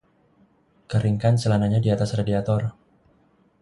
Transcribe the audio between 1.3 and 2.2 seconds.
celananya di atas